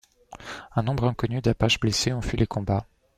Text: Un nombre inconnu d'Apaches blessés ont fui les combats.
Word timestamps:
Un 0.75 0.81
nombre 0.81 1.07
inconnu 1.07 1.41
d'Apaches 1.41 1.79
blessés 1.79 2.11
ont 2.11 2.23
fui 2.23 2.35
les 2.35 2.47
combats. 2.47 2.87